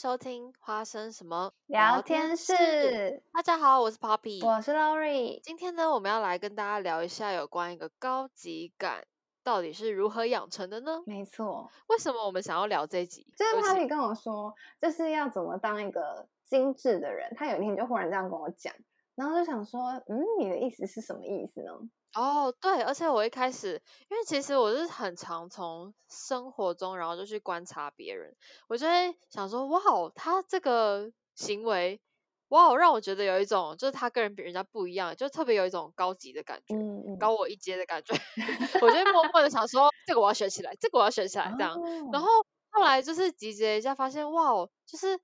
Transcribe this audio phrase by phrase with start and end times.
[0.00, 3.20] 收听花生什么聊天室。
[3.32, 5.40] 大家好，我是 Poppy，我是 Lori。
[5.42, 9.04] 今天呢，我们要来跟大家聊一下有关一个高级感
[9.42, 11.02] 到底是如何养成的呢？
[11.04, 11.68] 没错。
[11.88, 13.26] 为什么我们想要聊这一集？
[13.36, 17.34] 就是 Poppy 跟我说，就是要怎么当一个精致的人。
[17.34, 18.72] 他有一天就忽然这样跟我讲，
[19.16, 21.72] 然后就想说，嗯，你的意思是什么意思呢？
[22.14, 28.34] 哦，对，而且我一开始，因为其实我是很常从生活中，然后就去观察别人，
[28.68, 32.00] 我就会想说，哇哦，他这个行为，
[32.48, 38.14] 哇哦，让我觉得有一种，就是他跟人比人家不一样，就特别有一种高级的感觉，嗯嗯，高我一阶的感觉，
[38.80, 42.28] 我就会默默的想说，这个我要学起来，这个我要学起来，这样，哦、然后
[42.70, 45.20] 后来就是集结一下，发现，哇哦，就是。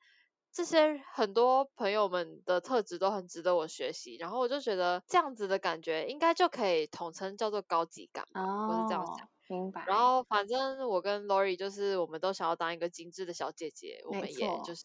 [0.55, 9.85] 这些很多朋友们的特质都很值得我学习，然后我就觉得这样子的感觉应该就可以统称叫做高级感，哦，我是这样想，明白。
[9.89, 14.85] 然后反正我跟 Lori 就是我们都想要当一个精致的小姐姐，我们也就是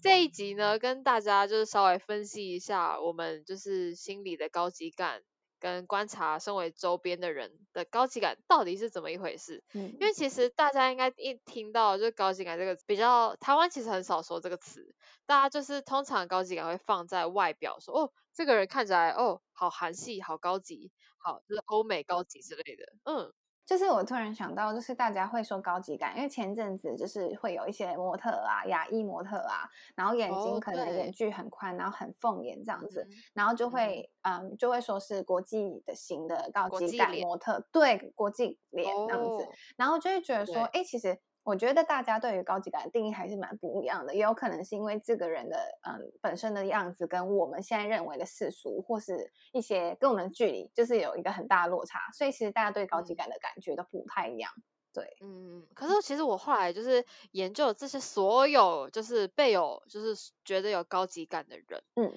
[0.00, 5.22] 这一集呢，跟大家就是稍微分析一下我们就是心里的高级感。
[5.60, 9.62] 跟观察身为周边的人的高级感到底是怎么一回事？
[9.74, 14.94] 嗯，因为其实大家应该一听到就高级感这个比较，台湾其实很少说这个词，
[15.26, 23.32] 大家就是通常高级感会放在外表说，说哦，这个人看起来哦，好韩系，好高级，好就是欧美高级之类的，嗯。
[23.70, 29.62] 就是我突然想到，就是大家会说高级感，因为前阵子就是会有一些模特啊、亚裔模特啊，
[29.94, 41.20] 然后眼睛可能眼距很宽，然后很凤眼这样子，然后就会嗯就会说是国际的型的高级感模特，对，国际脸这样子，然后就会觉得说，哎，其实。
[41.50, 54.52] 我觉得大家对于高级感的定义还是蛮不一样的，也有可能是因为这个人的嗯本身的样子跟我们现在认为的世俗或是一些跟我们的距离，就是有一个很大的落差，所以其实大家对高级感的感觉都不太一样。
[54.92, 62.12] 对，嗯，可是其实我后来就是研究这些所有就是被有就是觉得有高级感的人，嗯，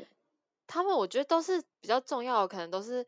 [0.67, 3.07] 他们我觉得都是比较重要的，可能都是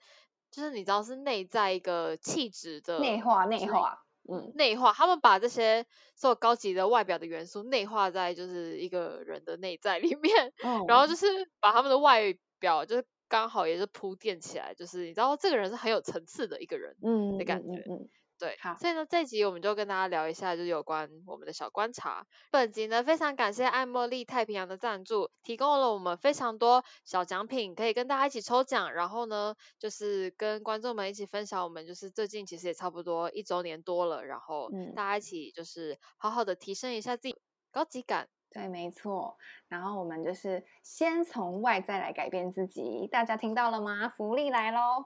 [0.49, 4.04] 就是你知道是内在一个气质的内化内化。
[4.27, 11.25] 嗯，内化，他们把这些所有高级的外表的元素内化在就是一个人的内在里面， 嗯，然后就是
[11.59, 17.89] 把他们的外表就是刚好也是铺垫起来，就是你知道这个人是很有层次的一个人，嗯的感觉，嗯。
[17.89, 22.27] 嗯嗯对，好，所以呢，这一集我们就跟大家聊一下，就是有关我们的小观察。
[22.51, 28.93] 本集呢，非常感谢爱茉莉太平洋的赞助，提供了我们非常多小奖品，可以跟大家一起抽奖。
[28.93, 37.37] 然后呢，就是跟观众们一起分享，我们就是最近其实也差不多一周年多了，然后大家一起就是好好的提升一下自己
[37.71, 38.27] 高级感。
[38.51, 39.37] 对，没错。
[39.69, 44.09] 然后我们就是先从外在来改变自己，大家听到了吗？
[44.09, 45.05] 福利来喽！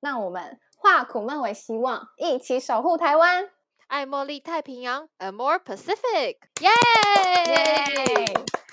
[0.00, 0.60] 那我们。
[0.82, 3.50] 化苦闷为希望，一起守护台湾。
[3.86, 6.70] 爱茉莉太平洋，A More Pacific，耶！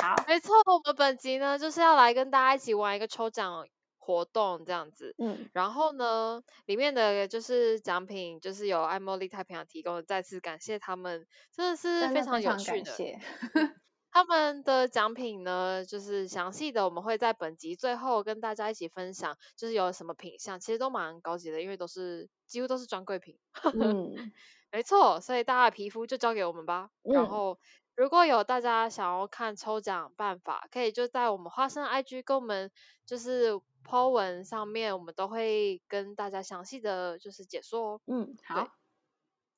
[0.02, 5.16] 好，没错，我们本集呢就是要来跟大家一起玩一个抽奖活动，这样子。
[5.18, 12.94] 嗯，然后呢，里面的就是奖品，就是由爱茉莉太平洋提供的，再次感谢他们，真的是非常有趣的。
[14.18, 23.38] 他们的奖品呢，就是详细的，我们会在本集最后跟大家一起分享，就是有什么品相，其实都蛮高级的，因为都是几乎都是专柜品。
[23.76, 24.32] 嗯，
[24.74, 26.90] 没错，所以大家的皮肤就交给我们吧。
[27.04, 27.60] 嗯、然后
[27.96, 32.72] 如果有大家想要看抽奖办法，可以就在我们花生 IG 跟我们
[33.06, 33.54] 就是
[33.86, 38.02] po 文上面，我们都会跟大家详细的就是解说哦。
[38.08, 38.68] 嗯，好，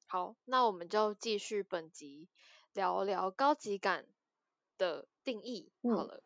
[0.07, 2.27] 好，那我们就继续本集
[2.73, 4.05] 聊聊高级感
[4.79, 6.23] 的定义好了，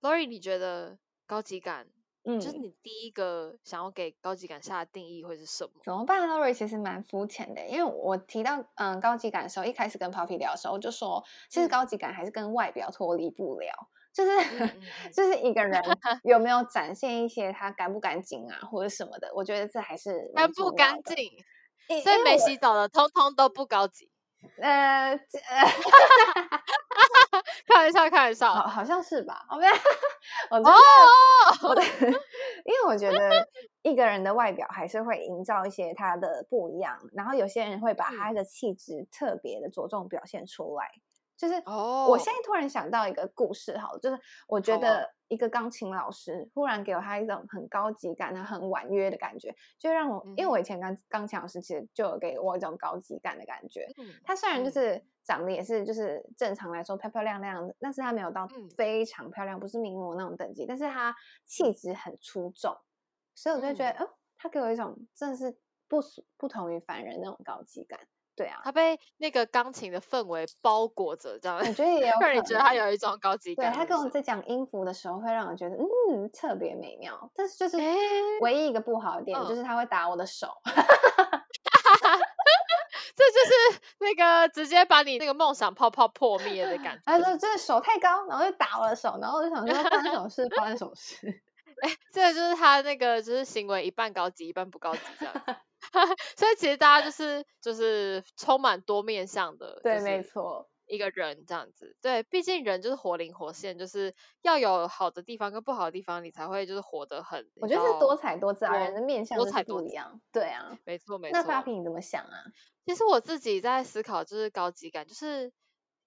[0.00, 1.86] 嗯，Lori，你觉得高级感，
[2.24, 5.70] 嗯，就是你第一个想要给高级感下的定义会是什么？
[5.84, 14.30] 怎么办？Lori 其实蛮肤浅的，因为我提到嗯高级感的时候，一开始跟 Poppy 聊的时候，我就说其实高级感还是跟外表脱离不了，嗯、就是
[15.12, 15.80] 就是一个人
[16.24, 21.16] 有没有展现一些他干不干净啊，或者什么的，我觉得这还是干不干净，
[22.02, 24.10] 所以没洗澡的通通都不高级。
[24.56, 25.18] 呃，呃
[27.66, 29.46] 开玩笑，开玩笑，好，好像是吧？
[29.50, 29.72] 我没有，
[30.50, 30.72] 我哦，
[31.68, 31.82] 我的，
[32.64, 33.18] 因为我觉得
[33.82, 40.90] 一个人的外表还是会营造一些他的不一样，然后有些人会把他的气质特别的着重表现出来。
[41.40, 41.54] 就是，
[42.06, 53.88] 我现在突然想到一个故事，好，就是我觉得一个钢琴老师忽然给我他一种很高级感、很婉约的感觉，就让我，因为我以前钢钢琴老师其实就有给我一种高级感的感觉。
[54.22, 58.46] 他虽然就是长得也是就是正常来说漂漂亮亮的，但是他没有到
[58.76, 61.16] 非常漂亮，不是名模那种等级，但是他
[61.46, 62.76] 气质很出众，
[63.34, 65.56] 所以我就觉得，哦，他给我一种真的是
[65.88, 66.02] 不
[66.36, 67.98] 不同于凡人那种高级感。
[68.36, 73.70] 对啊，他被那个钢琴的氛围包裹着，这样我 觉得也让你觉得他有一种高级感。
[73.70, 77.30] 对，他跟我在讲音符的时候，会让我觉得嗯特别美妙。
[77.34, 77.76] 但是就是
[78.40, 80.48] 唯一一个不好的点，欸、就是他会打我的手。
[83.16, 87.02] 这就是那个直接把你那个梦想泡泡破灭的感觉。
[87.04, 90.48] 他说：“这手太高，然后就打我的手，然后我就想说发生什么事？
[90.56, 91.16] 发生什么事？”
[91.82, 95.34] 哎，这就是他那个就是行为一半高级，一半不高级这样。
[96.36, 101.96] 所以其实大家就是就是充满多面向的，对，没错，一个人这样子。
[102.00, 107.50] 对，毕竟人就是活灵活现，就是要有好的地方跟不好的地方，你才会就是活得很。
[107.60, 110.20] 我觉得是多彩多姿啊，人的面相多彩多样。
[110.32, 111.38] 对啊，没错没错。
[111.38, 112.44] 那发平你怎么想啊？
[112.86, 115.52] 其实我自己在思考，就是高级感，就是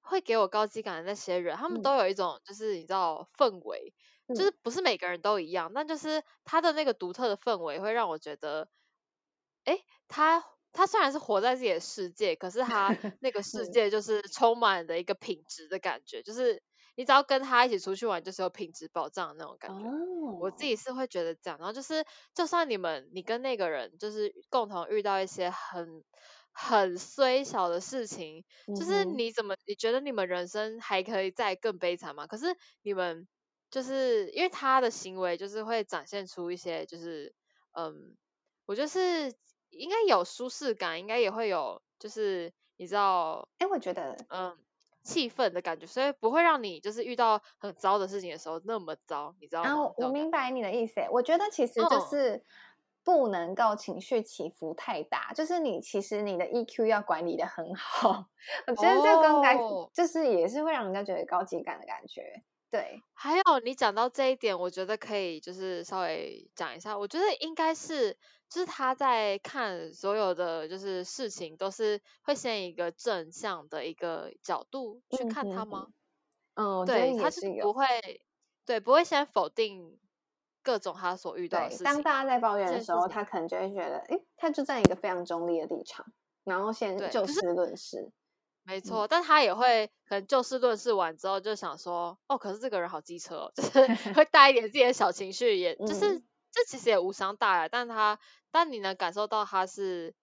[0.02, 3.94] 会给我高级感的那些人，他们都有一种就是你知道氛围，
[4.28, 8.68] 嗯、就是不是每个人都一样，但就是他的那个独特的氛围会让我觉得。
[9.66, 12.88] 哎，他他虽然是活在自己的世界，可是他
[13.22, 16.62] 那个世界就是充满的一个品质的感觉，就是
[16.96, 19.86] 你只要跟他一起出去玩，就是有品质保障的那种感觉。
[19.86, 20.42] Oh.
[20.42, 26.04] 我自己是会觉得这样，然后就是就算你们你跟那个人就是共同遇到一些很
[26.52, 28.80] 很衰小的事情，mm -hmm.
[28.80, 32.28] 就是你怎么你觉得你们人生还可以再更悲惨吗？
[32.28, 33.28] 可是你们
[33.72, 37.34] 就是因为他的行为就是会展现出一些就是
[37.74, 38.18] 嗯，
[38.66, 39.34] 我就是。
[39.78, 44.58] 应该有舒适感，应该也会有，就是你知道，哎，我觉得，嗯，
[45.04, 49.70] 气氛的感觉，所以不会让你就是遇到很糟的事情的时候那么糟，你知道吗？
[49.70, 51.02] 啊，我明白你的意思。
[51.12, 52.44] 我觉得其实就是
[53.04, 58.28] 不能够情绪起伏太大，嗯，就是你其实你的 EQ 要管理的很好。
[58.68, 59.58] 我觉得这个应该
[59.94, 62.44] 就是也是会让人家觉得高级感的感觉。
[62.74, 68.18] 对，还有你讲到这一点，我觉得可以就是稍微讲一下，我觉得应该是。
[68.50, 75.88] 就是他在看所有的就是事情，都是会先一个正向的一个角度去看他吗？
[76.54, 77.88] 嗯，对，他是不会，
[78.64, 79.98] 对，不会先否定
[80.62, 81.84] 各种他所遇到的事情。
[81.84, 86.06] 当大家在抱怨的时候，他可能就会觉得，哎，他就在一个非常中立的立场，
[86.44, 88.12] 然后先就事论事。
[88.66, 96.18] 没错，嗯，但他也会可能就事论事完之后，就想说，哦，可是这个人好机车哦， 就是 会带一点自己的小情绪，也就是。
[96.18, 96.24] 嗯
[96.56, 98.20] 这其实也无伤大雅，但他，
[98.52, 100.14] 但你能感受到他是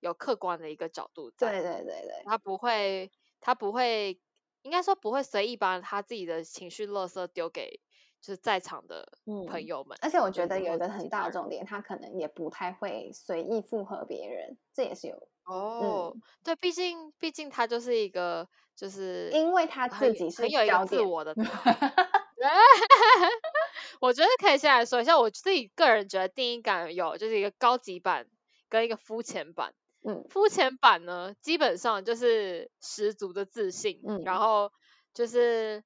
[0.00, 4.18] 有客观的一个角度在，对对对对，他不会，他不会，
[4.62, 7.82] 应该说不会随意把他自己的情绪垃圾丢给
[8.20, 9.06] 就是在场的
[9.48, 9.96] 朋友们。
[9.96, 21.34] 嗯，而且我觉得有一个很大的重点，他可能也不太会随意附和别人，这也是有哦，嗯，对，毕竟毕竟他就是一个就是因为他自己是很有一个自我的。
[24.00, 28.26] 我觉得可以先来说一下，我自己个人觉得第一感有就是一个高级版
[28.70, 29.74] 跟一个肤浅版。
[30.02, 34.72] 嗯，肤浅版呢，基本上就是十足的自信，嗯，然后
[35.12, 35.84] 就是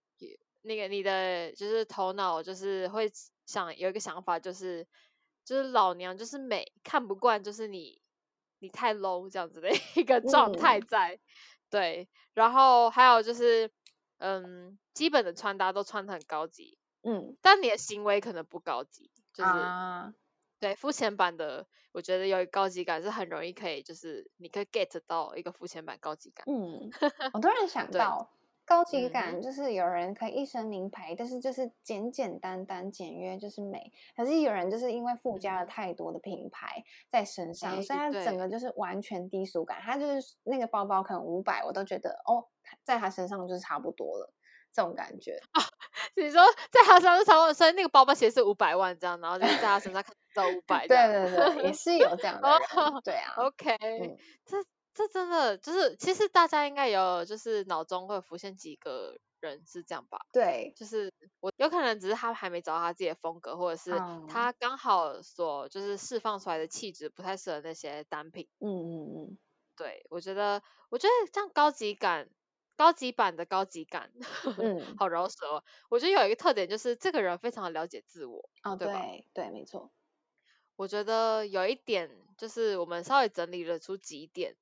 [0.67, 3.13] 那个你的就是头脑就是会
[3.45, 4.87] 想有一个想法，就是
[5.45, 8.01] 就是老娘就是美，看不惯就是你
[8.61, 11.21] 你太 low 这样子的一个状态在，嗯，
[11.69, 13.71] 对，然后还有就是
[14.19, 16.79] 嗯，基本的穿搭都穿的很高级。
[17.03, 20.15] 嗯，但你的行为可能不高级，就是、啊、
[20.59, 26.47] 对肤浅版的，我觉得有一高级感是很容易可以，就是你可以 get 到一个肤浅版高级感。
[26.49, 26.91] 嗯，
[27.35, 28.31] 我突然想到，
[28.65, 33.93] 高级感就是有人可以一身名牌，嗯、但是就是简简单单、简约就是美。
[34.17, 39.79] 可是有人就是因为附加了太多的品牌在身上，嗯、所以他整个就是完全低俗感。
[39.81, 42.47] 他就是那个包包可能五百，我都觉得哦，
[42.83, 44.33] 在他身上就是差不多了。
[44.73, 45.63] 这种感觉啊，
[46.17, 52.59] 你说在他身上是差不多，所以那个包包其实是五百万这样，然后就是在他身上看到五百， 对对对，也是有这样的人，
[53.05, 54.57] 对啊， OK，、嗯、这
[54.95, 60.19] 这真的就是，其实大家应该有就是脑中会浮现几个人是这样吧？
[60.33, 63.99] 对，就是我有可能只是他还没找到他自己的风格，或者是
[64.29, 69.39] 他刚好所就是释放出来的气质不太适合那些单品，嗯嗯嗯，
[69.77, 72.31] 对我觉得我觉得这样高级感。
[72.77, 74.11] 高级版的高级感，
[74.59, 75.63] 嗯，好饶舌哦。
[75.89, 78.99] 我觉得有一个特点就是这个人非常的了解自我，哦，对吧？
[79.01, 79.93] 对，对，没错。
[80.75, 84.57] 我觉得有一点就是我们稍微整理了出几点，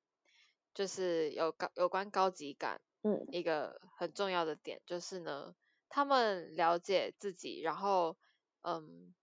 [0.74, 5.54] 就是有高有关高级感，嗯，一个很重要的点就是呢，
[5.88, 8.16] 他们了解自己，然后，
[8.62, 9.14] 嗯，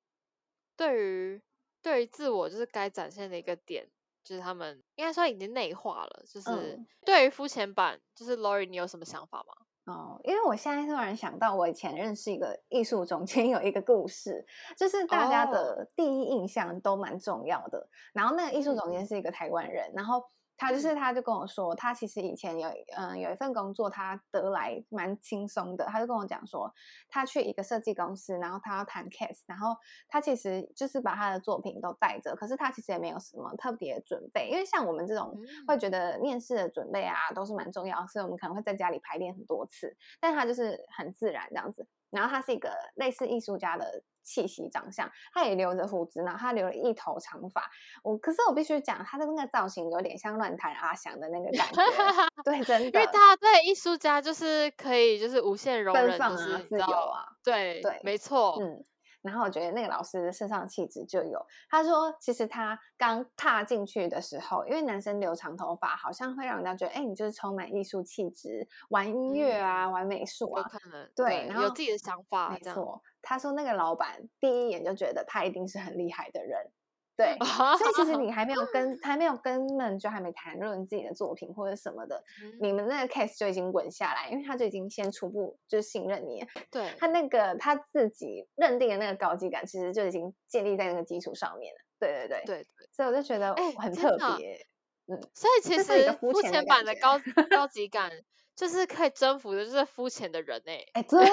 [0.76, 1.42] 对于
[1.82, 3.90] 对于自我就是该展现的一个点。
[4.22, 9.54] 就是他们应该说已经内化了，就是对于肤浅版，就是 Lori，你有什么想法吗？
[9.92, 14.46] 哦，因为我现在突然想到，我以前认识一个艺术总监，有一个故事，
[14.78, 17.90] 就是大家的第一印象都蛮重要的。
[18.14, 20.30] 然后那个艺术总监是一个台湾人，然后
[20.60, 25.86] 他就是，他就跟我说，他其实以前有，嗯，有一份工作，他得来蛮轻松的。
[25.86, 26.70] 他就跟我讲说，
[27.08, 29.74] 他去一个设计公司，然后他要谈 case，然后
[30.10, 35.34] 他其实就是把他的作品都带着，可是他其实也没有什么特别的准备，因为像我们这种
[35.66, 41.88] 会觉得面试的准备啊都是蛮重要，所以我们可能会在家里排练很多次，但他就是很自然这样子。
[42.12, 44.04] 然后他是一个类似艺术家的。
[44.22, 47.68] 气息、长相，他也留着胡子，然后他留了一头长发。
[48.04, 51.82] 我可是我必须讲，他的那个造型有点像乱弹阿翔的那个感觉。
[52.46, 57.26] 对，真的，因为他对艺术家就是可以就是无限容忍，放就是自由啊。
[57.44, 58.56] 对对，没错。
[58.62, 58.84] 嗯，
[59.22, 61.46] 然后我觉得那个老师的身上气质就有。
[61.70, 73.02] 他说，其实他刚踏进去的时候，因为男生留长头发，好像会让人家觉得，哎，你就是充满艺术气质，玩音乐啊，嗯、玩美术啊，可能对，对，然后有自己的想法，没错。
[73.22, 76.72] 他说：“那个老板第一眼就觉得他一定是很厉害的人，
[77.20, 77.38] 对，
[77.78, 86.42] 所以其实你还没有跟还没有跟们就还没谈论自己的作品或者什么的，嗯、你们那个 case 就已经稳下来，因为他就已经先初步就信任你。
[86.72, 91.80] 对，他那个他自己认定的那个高级感，其实就已经建立在那个基础上面了。
[92.00, 94.54] 对对对对，所以我就觉得很特别。
[94.54, 94.68] 欸、
[95.08, 97.20] 嗯，所以其实肤浅版的高
[97.52, 98.10] 高级感，
[98.56, 100.90] 就是可以征服的，就是肤浅的人哎、欸。
[100.94, 101.28] 哎，对。”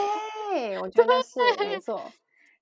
[0.51, 2.01] 对，我觉得是没错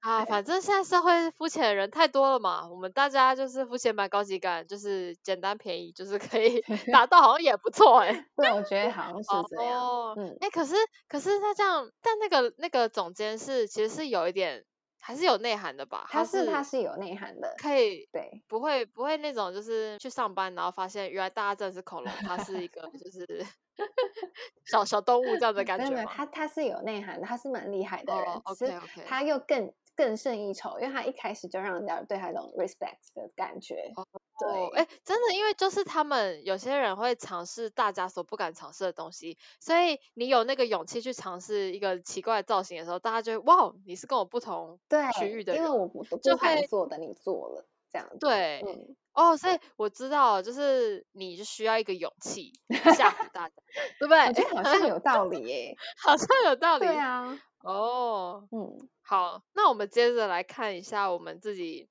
[0.04, 6.60] 啊，反正现在社会肤浅的人太多了嘛，我们大家就是肤浅版高级感，就是简单便宜，就是可以
[6.92, 8.26] 达到，好像也不错哎、欸。
[8.36, 9.80] 对，我觉得好像是这样。
[9.80, 10.74] 哦，嗯，哎、欸，可是
[11.08, 14.64] 可是他这样，但那个那个总监是其实是有一点。
[15.06, 23.46] 还是有内涵的吧，他是他是有内涵的，可以对，不会不会那种就是去上班然后发现原来大家真的是恐龙，他是一个 就是
[24.64, 25.96] 小小动物这样的感觉吗？
[25.96, 33.92] 没有，他他是有内涵的，他是蛮厉害的人，OK OK，他又更更胜一筹，因为他一开始就让人家对他一种 respect 的感觉。
[33.96, 34.06] Oh.
[34.36, 44.80] 对，哎，真的，因为就是他们有些人会尝试大家所不敢尝试的东西，所以你有那个勇气去尝试一个奇怪的造型的时候，大家就会哇，你是跟我不同
[45.18, 48.18] 区域的人，因为我不不敢做的，你做了这样子。
[48.18, 52.54] 对，嗯，哦，所以我知道，就是你就需要一个勇气
[52.96, 53.54] 吓唬大家，
[54.00, 54.18] 对不对？
[54.26, 56.86] 我觉得好像有道理耶， 好像有道理。
[56.86, 61.88] 对啊，哦，嗯，好，那我们接着来看一下我们自己。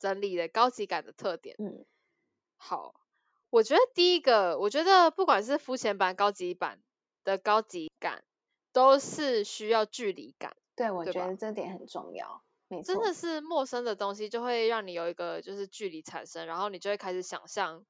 [0.00, 1.84] 整理的高级感的特点，嗯，
[2.56, 2.94] 好，
[3.50, 6.80] 我觉得第一个，我觉得不管是肤浅版、高级版
[7.22, 8.24] 的高级感，
[8.72, 10.56] 都是需要距离感。
[10.74, 12.42] 对，我觉得这点很重要，
[12.82, 17.84] 真的是陌生的东西就会让你有一个就是距离产生，然后你就会开始想象，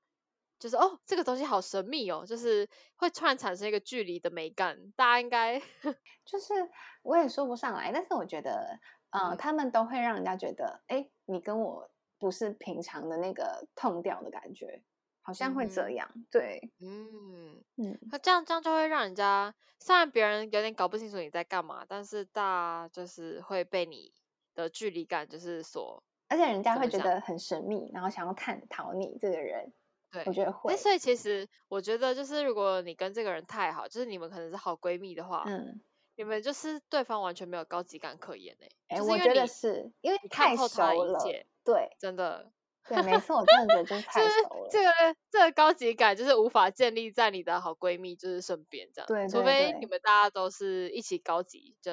[0.61, 4.93] 就是哦，这个东西好神秘哦，就是会突然产生一个距离的美感。
[4.95, 5.59] 大家应该
[6.25, 6.55] 就是
[7.03, 8.79] 我也说不上来，但是我觉得，
[9.11, 11.91] 呃，嗯，他们都会让人家觉得，哎，你跟我。
[12.21, 14.83] 不是平常的那个痛调的感觉，
[15.23, 24.13] 好像会这样，嗯、对，嗯嗯，那这样这样就会让人家，虽然别人有点搞不清楚你在干嘛，但是大就是会被你
[24.55, 29.73] 的距离感就是所，而且人家会觉得很神秘，然后想要探讨你这个人，
[30.11, 30.77] 对，我觉得会。
[30.77, 35.81] 所以其实我觉得就是如果你跟这个人太好，就是你们可能是好闺蜜的话，嗯。
[36.17, 41.19] 你们就是对方完全没有高级感可言哎、欸，哎，我觉得是因为太熟了，
[41.65, 42.53] 对，真的，
[42.87, 44.69] 对，没错，我真的觉得就是 太熟了。
[44.71, 44.91] 这个
[45.31, 51.93] 这个高级感就是无法建立在你的好闺蜜就是身边这样，对，对，对，除非你们大家都是一起高级，就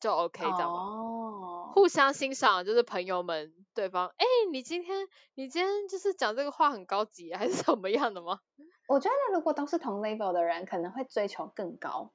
[0.00, 1.23] 就 OK 这样哦，
[1.74, 8.38] 互相欣赏就是朋友们对方，哎，你今天你今天就是讲这个话很高级还是怎么样的吗？
[8.86, 12.12] 我觉得如果都是同 level 的人，可能会追求更高。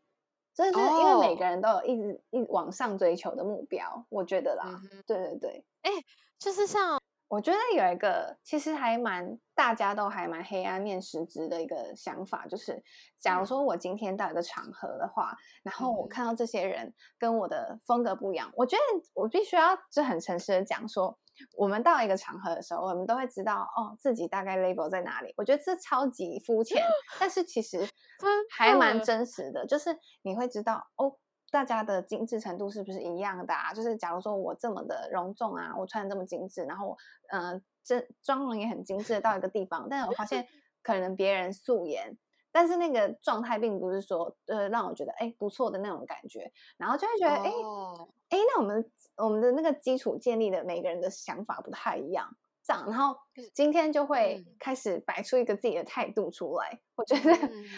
[0.56, 5.92] 就是因为每个人都有一直一往上追求的目标，我觉得啦，嗯、对对对，哎，
[6.38, 6.99] 就是像
[7.30, 12.84] 我觉得有一个其实还蛮大家都还蛮黑暗面实质的一个想法，就是
[13.20, 18.84] 假如说我今天到一个场合的话，嗯、然后我看到这些人跟我的风格不一样，我觉得
[19.14, 21.18] 我必须要就很诚实的讲说。
[21.56, 25.34] 我们到一个场合的时候，我们都会知道哦，自己大概 label 在哪里。
[25.38, 26.84] 我觉得这超级肤浅，
[27.18, 27.88] 但是其实
[28.52, 29.66] 还蛮真实的。
[29.66, 31.16] 就是你会知道哦，
[31.52, 33.74] 大家的精致程度是不是一样的啊？
[33.74, 36.98] 就是假如说我这么的隆重啊，我穿的这么精致，然后
[37.30, 40.48] 嗯，这妆容也很精致到一个地方，但是我发现
[40.84, 42.18] 可能别人素颜，
[42.52, 47.50] 但是那个状态并不是说呃让我觉得哎不错的那种感觉，然后就会觉得哎。
[47.50, 52.30] 哦哎，那我们我们的那个基础建立的每个人的想法不太一样，
[52.64, 53.18] 这样，然后
[53.56, 56.70] 今天就会开始摆出一个自己的态度出来。
[56.72, 57.32] 嗯、我觉得，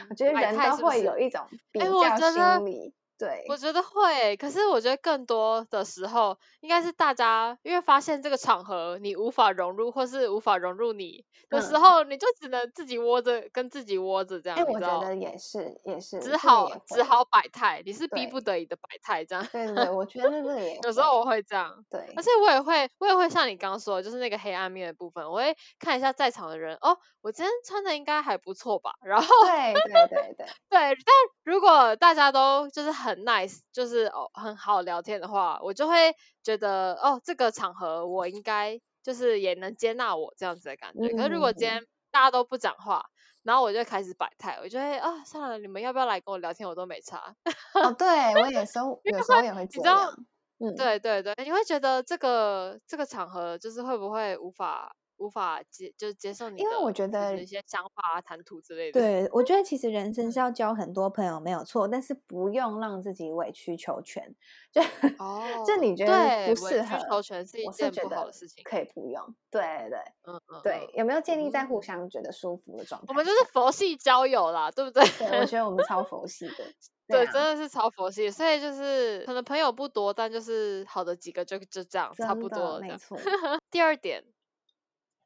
[0.09, 14.57] 我觉得人都会有一种比较心理，对，我觉得会，可是我觉得更多的时候应该是大家因为发现这个场合你无法融入，或是无法融入你的时候，嗯、你就只能自己窝着，跟自己窝着这样。
[14.57, 19.47] 哎、欸，我觉得也是，也是，只好只好摆态，你是逼不得已的摆态这样。
[19.51, 21.85] 对对对，我觉得这个也有时候我会这样。
[21.91, 28.95] 对，而且我也会，我也会像你刚刚说的，就是那个黑暗面的部分，我会看一下在场的人，哦，我今天穿的应该还不错吧？
[29.03, 31.13] 然后对对对对 对，但
[31.43, 41.07] 如果大家都就是很 nice，就是哦很好聊天的话，我就会觉得哦这个场合我应该就是也能接纳我这样子的感觉。
[41.07, 43.05] 嗯、可是如果今天大家都不讲话，
[43.43, 47.35] 然后我就开始摆态，我就会啊、哦、算了，你们要不要来跟我聊天，我都没差。
[47.73, 48.07] 哦，对
[48.41, 50.13] 我有时候， 有时候也会这样。
[50.59, 54.95] 嗯，对对对，你会觉得这个这个场合就是会不会无法。
[55.21, 58.99] 无法接就是接受你，因为我觉得一些想法啊、谈吐之类的。
[58.99, 64.35] 对，我觉得其实人生是要交很多朋友没有错，但是不用让自己委曲求全。
[64.71, 64.81] 就
[65.19, 66.95] 哦，这你觉得不适合？
[66.95, 69.23] 委曲求全是一件不好的事情，可以不用。
[69.51, 73.05] 对对，嗯嗯，对，有没有建立在互相觉得舒服的状态？
[73.09, 75.03] 我们就是佛系交友啦，对不对？
[75.19, 76.65] 对，我觉得我们超佛系的。
[77.11, 82.79] 对，真的是超佛系，所以就是可能朋友不多，但就是好的几个就就这样，差不多。
[82.79, 83.17] 没错。
[83.69, 84.23] 第二点。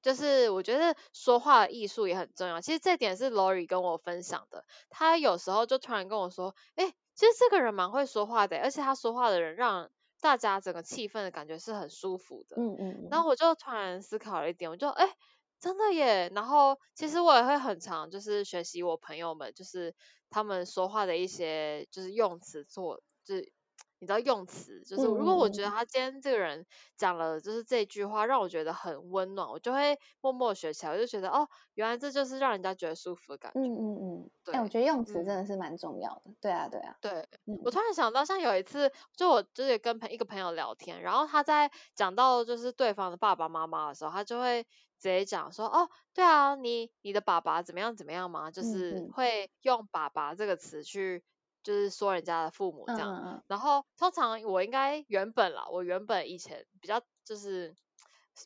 [0.05, 2.61] 就是我觉得说话的艺术也很重要。
[2.61, 4.63] 其实这点是 Lori 跟我分享的。
[4.87, 9.89] 他有时候就突然跟我说：“哎，其实这个人蛮会说话的，而且他说话的人让
[10.21, 13.07] 大家整个气氛的感觉是很舒服的。”嗯嗯。
[13.09, 15.15] 然后我就突然思考了一点，我就哎，
[15.59, 16.31] 真的耶。
[16.35, 19.95] 然后其实我也会很常就是学习我朋友们，就是
[20.29, 23.51] 他们说话的一些就是用词做就是。
[23.99, 26.65] 你知道用词，就是如果我觉得他今天这个人
[26.97, 33.59] 讲了就是这句话让我觉得很温暖，我就会默默学起来，我就觉得哦，原来这就是让人家觉得舒服的感觉。
[33.59, 36.21] 嗯嗯嗯，对，哎，我觉得用词真的是蛮重要的。
[36.25, 36.95] 嗯、对啊对啊。
[37.01, 37.27] 对，
[37.63, 44.63] 我突然想到，像有一次，就我就是跟朋一个朋友聊天，然后他在讲到就是对方的爸爸妈妈的时候，他就会
[44.99, 48.51] 直接讲说，哦，对啊，你你的爸爸怎么样怎么样嘛？
[48.51, 51.23] 就是会用爸爸这个词去。
[51.65, 57.75] 就是说人家的父母这样，然后通常我应该原本啦，我原本以前比较就是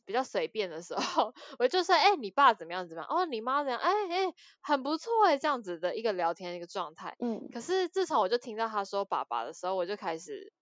[0.05, 3.08] 比较随便的时候， 我就说，哎、欸，你爸怎么样怎么样？
[3.12, 3.77] 哦，你妈怎样？
[3.82, 7.13] 哎、欸、哎、欸，很不错哎，这样子的一个聊天一个状态。
[7.19, 7.49] 嗯。
[7.51, 10.53] 可是自从我就听到他说爸爸的时候，我就开始，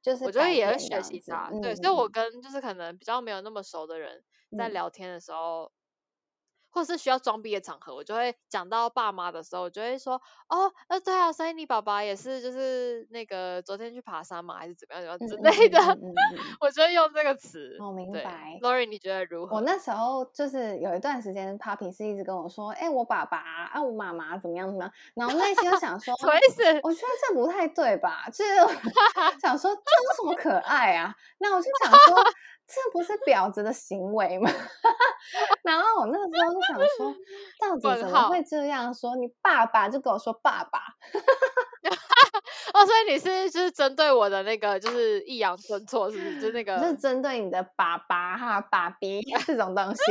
[0.00, 1.50] 就是我觉得也会学习他。
[1.52, 4.22] 嗯、对，所以我跟就是可能比较没有那么熟的人
[4.56, 5.64] 在聊天的时候。
[5.64, 5.70] 嗯
[6.74, 17.76] 或是需要装逼的场合，我就会讲到爸妈的时候，我就会说，哦，呃，对啊，所以你爸爸也是，就是那个昨天去爬山嘛，还是怎么样，怎么样之类的，嗯嗯嗯嗯、 我就会用这个词。
[17.78, 18.58] 我明白。
[18.60, 19.54] Lori，你觉得如何？
[19.54, 23.38] 我那时候就是有一段时间，Poppy 是一直跟我说，哎，我爸爸
[23.72, 26.62] 啊，我妈妈怎么样怎么样，然后内心就想说， 什么意思？
[26.82, 28.24] 我觉得这不太对吧？
[28.34, 28.50] 就是
[29.40, 31.14] 想说这有什么可爱啊？
[31.38, 32.16] 那我就想说。
[32.66, 34.50] 这不是婊子的行为吗？
[35.62, 37.14] 然后我那个时候就想说，
[37.60, 39.14] 到底怎么会这样说？
[39.16, 40.80] 你爸爸就跟我说爸爸。
[42.72, 46.40] 哦，所以你是就是针对我的那个就是抑扬顿挫，是不是？
[46.40, 50.02] 就那个是针对你的爸爸哈爸比这种东西。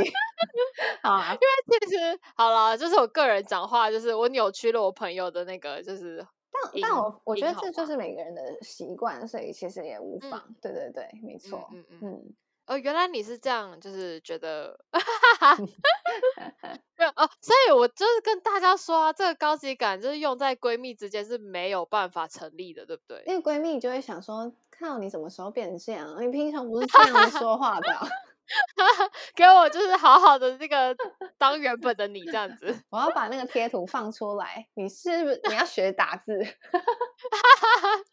[1.02, 6.26] 好啊，因为其实好了，就是我个人讲话，就是我扭曲了我朋友的那个，就是。
[6.54, 10.40] 但但我我觉得这就是每个人的习惯，所以其实也无妨。
[10.48, 11.68] 嗯、对对对，没错。
[11.74, 12.36] 嗯嗯嗯。
[12.66, 14.80] 哦，原来你是这样，就是觉得，
[16.96, 23.24] 对哦，所以我就是跟大家说啊，这个高级感就是用在闺蜜之间是没有办法成立的，对不对？
[23.28, 26.16] 因为闺蜜就会想说，看到你什么时候变成这样？
[26.22, 27.88] 你平常不是这样子说话的，
[29.36, 30.96] 给我就是好好的这个
[31.38, 32.74] 当原本的你这样子。
[32.90, 36.40] 我要把那个贴图放出来，你是不是你要学打字？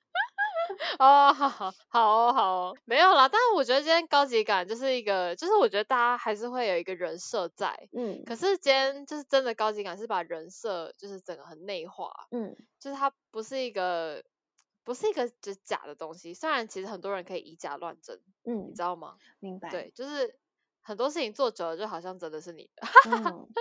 [0.99, 3.29] 哦，好好好哦，好哦，没有啦。
[3.29, 8.23] 但是我觉得今天高级感就是一个，就是我觉得大家还是会有一个人设在，嗯。
[8.25, 14.23] 可是今天就是真的高级感是把人设就是整个很内化，嗯，就是它不是一个，
[14.85, 16.35] 不是一个就是假的东西。
[16.35, 19.17] 虽然其实很多人可以以假乱真，嗯，你知道吗？
[19.41, 19.71] 明白。
[19.71, 20.37] 对，就是
[20.83, 22.87] 很多事情做久了，就好像真的是你的。
[23.11, 23.49] 嗯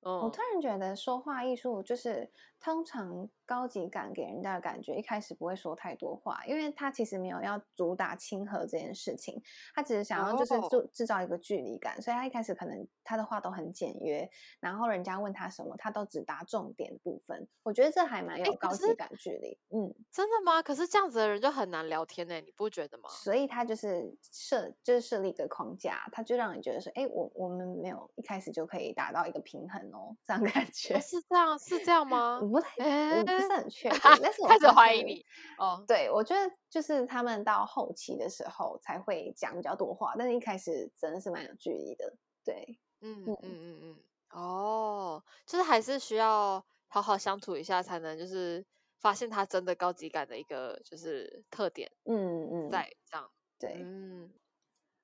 [0.00, 9.40] 嗯、我突然觉得说话艺术就是通常高级感给人家的感觉，一开始不会说太多话，因为他其实没有要主打亲和这件事情，
[9.74, 14.28] 他只是想要就是制制造一个距离感，所以他一开始可能他的话都很简约，
[14.60, 17.48] 然后人家问他什么，他都只答重点的部分。
[17.62, 19.58] 我觉得这还蛮有高级感距离。
[19.70, 20.62] 嗯，真的吗？
[20.62, 23.08] 可是这样子的人就很难聊天呢，你不觉得吗？
[23.08, 29.80] 所以他就是设就是设立一个框架，他就让你觉得说，哎，我我们没有一开始就可以达到一个平衡。
[29.92, 30.96] 哦，这样感觉。
[30.96, 32.40] 哦、是这样，是这样 吗？
[32.48, 35.24] 我不太，欸、我不是很确定，但是 我开始怀疑你。
[35.58, 42.16] 哦，对，我觉得就是他们到后期的时候才会讲比较多话，但是一开始真的是蛮有距离的。
[42.44, 43.96] 对，嗯嗯嗯嗯嗯，
[44.30, 48.64] 哦，就是还是需要好好相处一下，才能就是
[49.00, 51.90] 发现他真的高级感的一个就是特点。
[52.04, 54.32] 嗯嗯，在这样，对，嗯。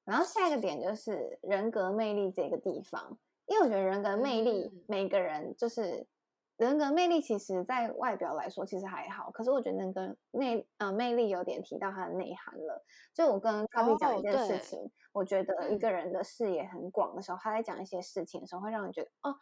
[0.05, 6.07] 然后下一个点就是人格魅力这个地方，因为我觉得人格魅力，每个人就是
[6.57, 12.85] 人格魅力，其实在外表来说其实还好，可是我觉得人格内呃魅力有点提到它的内涵了。
[13.12, 19.37] 就我跟 Copy 讲一件事情，哦、我觉得一个人的视野很广的时候，他在讲一些事情的时候，会让你觉得哦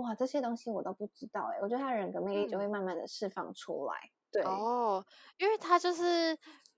[0.00, 3.94] 哇这些东西我都不知道哎，我觉得他人格魅力就会慢慢的释放出来。
[3.94, 5.04] 嗯、对哦，
[5.38, 6.36] 因为他就是。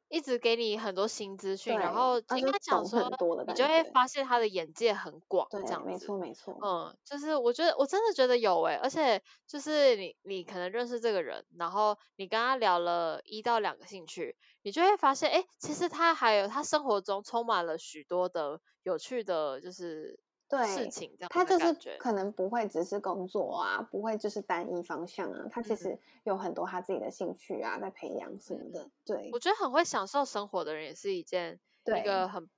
[0.09, 3.09] 一直给你很多新资讯，然后应该讲说，
[3.47, 5.89] 你就会发现他的眼界很广，这样子。
[5.93, 6.55] 没错没错。
[6.65, 20.19] 嗯，就是我觉得我真的觉得有诶，而且就是你你可能认识这个人，然后你跟他聊了一到两个兴趣，你就会发现，哎，其实他还有他生活中充满了许多的有趣的，就是。
[20.49, 28.85] 对，事情这样他就是可能不会只是工作啊，不会就是单一方向啊，他其实有很多他自己的兴趣啊，在培养什么的。
[28.85, 32.49] 嗯、对，我觉得很会享受生活的人也是一件一个很，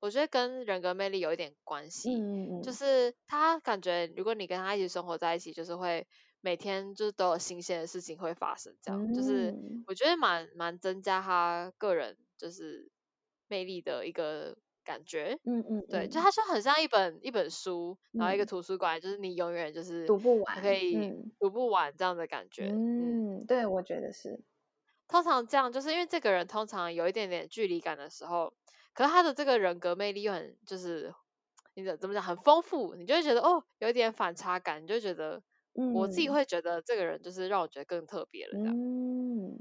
[0.00, 2.12] 我觉得跟人格魅力有一点关系。
[2.16, 6.08] 嗯嗯，就是他感觉如果你跟他一起生活在一起，就是会
[6.40, 9.54] 每天就是都有新鲜的事情会发生，这样、嗯、就是
[9.86, 12.90] 我觉得蛮蛮增加他个人就是
[13.46, 14.58] 魅力的一个。
[14.88, 20.98] 感觉，嗯嗯，对，就他说很像一本一本书，然后一个图书馆，就是你永远就是读不完，可以
[21.38, 22.70] 读不完这样的感觉。
[22.72, 24.40] 嗯，对，我觉得是。
[25.06, 28.54] 通常这样，就是因为这个人通常有一点点距离感的时候，
[28.94, 31.12] 可是他的这个人格魅力又很，就是
[31.74, 35.42] 你怎怎么讲，很丰富，你就会觉得哦，有一点反差感，你就会觉得，
[35.94, 38.74] 我自己会觉得这个人就是让我觉得更特别了，这样。
[38.74, 39.58] 嗯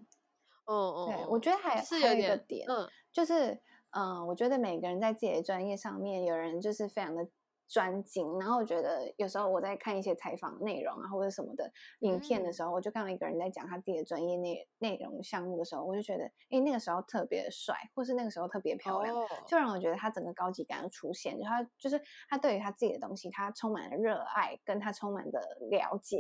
[0.66, 3.62] 嗯嗯，对，我觉得还是有一个点，嗯，就是。
[3.98, 7.28] 嗯，我觉得每个人在自己的专业上面，有人就是非常的
[7.68, 8.38] 专精。
[8.38, 21.36] 然后我觉得有时候我在看一些采访内容啊，或者什么的影片的时候，嗯、我就看到一个人在讲他自己的专业内内容项目的时候，我就觉得，哎，那个时候特别帅，或是那个时候特别漂亮，哦、就让我觉得他整个高级感的出现。
[21.36, 25.40] 就他就是他对于他自己的东西，他充满了热爱，跟他充满的
[25.72, 26.20] 了解。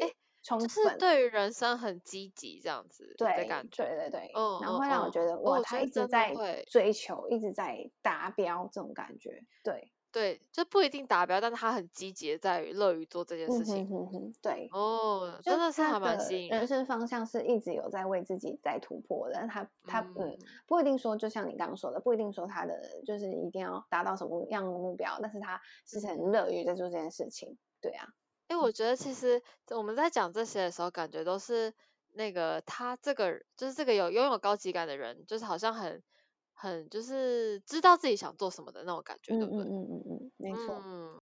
[0.59, 6.33] 就是对于人生很积极这样子的感觉，对对对，嗯，然后会让我觉得哇，他一直在
[6.67, 16.49] 追求，一直在达标这种感觉，对对，就不一定达标，但是他很积极，在于乐于做这件事情，对哦，真的是还蛮吸引。
[16.49, 28.07] 人生方向是一直有在为自己在突破的，他他嗯，不一定说就像你刚刚说的，不一定说他的就是一定要达到什么样的目标，但是他是很乐于在做这件事情，对啊。
[28.49, 29.41] 哎，我觉得其实
[29.75, 31.73] 我们在讲这些的时候，感觉都是
[32.13, 36.01] 那个他这个就是这个有拥有高级感的人，就是好像很
[36.53, 39.63] 很就是知道自己想做什么的那种感觉，对不对？
[39.65, 40.75] 嗯嗯嗯嗯，没错。
[40.85, 41.19] 嗯，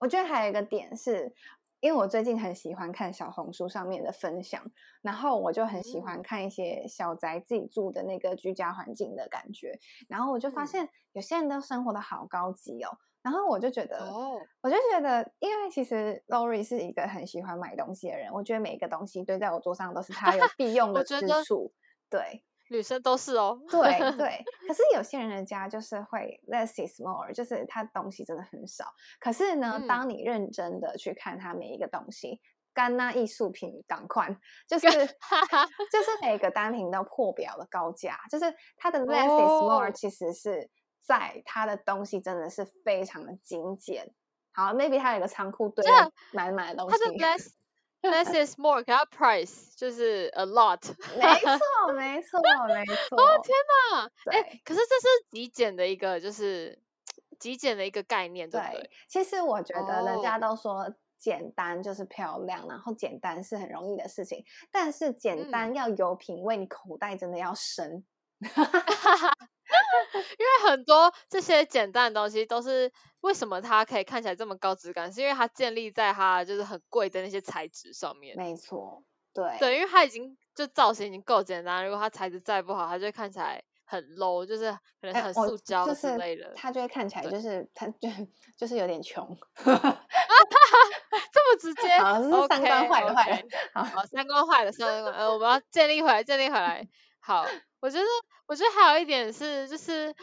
[0.00, 1.32] 我觉得还有一个点是，
[1.80, 4.68] 因为我最近很喜欢看小红书上面的分享，
[5.02, 12.98] 然后我就很喜欢看一些小宅自己住的那个居家环境的感觉，然后我就发现有些人都生活的好高级哦。
[13.22, 14.40] 然后我就觉得，oh.
[14.62, 21.70] 我就觉得，因为其实 Lori 是一个很喜欢买东西的人，我觉得每一个东西堆在我桌上都是他有 必用的之处。
[22.08, 23.60] 对，女生都是哦。
[23.70, 28.86] 对对，可是有些人的家就是会 less is more，就是他东西真的很少。
[29.18, 32.40] 可是呢，嗯、当你认真的去看他每一个东西，
[32.72, 34.34] 干那艺术品港宽，
[34.66, 34.88] 就是
[35.92, 38.46] 就是每个单品都破表的高价，就是
[38.78, 40.70] 它的 less is more 其实是。
[41.02, 44.12] 在他的东西真的是非常的精简，
[44.52, 45.84] 好，maybe 他有一个仓库堆
[46.32, 46.96] 满满的东西。
[46.98, 47.52] 他是 less
[48.02, 50.80] less is more，可他 price 就是 a lot。
[51.18, 53.20] 没错，没错，没错。
[53.20, 53.56] 哦天
[53.92, 54.10] 哪！
[54.32, 56.78] 哎，可是这是极简的一个，就是
[57.38, 58.90] 极简的一个概念，对不对？
[59.08, 68.04] 其实我觉得人家都说简单就是漂亮，然后简单是很容易的事情，但是简单要有品味，你口袋真的要深。
[70.38, 78.36] 因为很多这些简单的东西都是为什么它可以看起来这么高质感，是因为它建立在它就是很贵的那些材质上面。
[78.36, 79.02] 没错，
[79.32, 88.08] 对对，因为它已经就造型已经够简单，如果它材质再不好，它就会看起来很 low，就是可能很塑胶之类的，它就会看起来就是它就
[88.56, 89.36] 就是有点穷。
[91.32, 93.38] 这么直接，好像是三观坏了坏了，
[93.74, 96.86] 好，三观坏了，三观呃，我们要建立回来，建立回来，
[97.20, 97.44] 好。
[97.80, 98.06] 我觉得，
[98.46, 100.14] 我觉得还有一点是，就是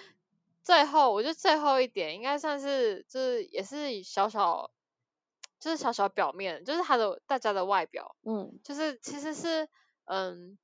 [0.63, 4.72] 最后，我觉得最后一点应该算是，就是也是小小
[5.60, 9.67] 就是小小表面，就是他的大家的外表，嗯，就是其实是
[10.06, 10.58] 嗯，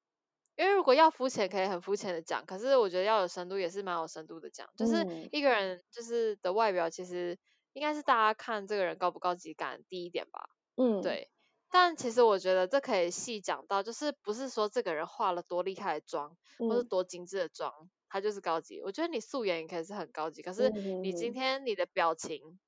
[0.56, 7.38] 因为如果要肤浅，可以很肤浅的讲，可是我觉得要有深度也是蛮有深度的讲，就是一个人就是的外表，其实
[7.74, 11.30] 应该是大家看这个人高不高级感第一点吧，嗯，对。
[11.76, 18.80] 但其实我觉得这可以细讲到，就是不是说这个人化了多厉害的妆，嗯、或是多精致的妆，他就是高级。
[18.84, 22.60] 我觉得你素颜也可以是很高级，可是你今天你的表情，嗯、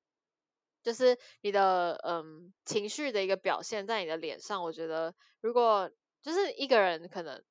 [0.82, 5.92] 就是你的嗯情绪的一个表现在你的脸上，我觉得如果
[6.24, 7.44] 就是一个人可能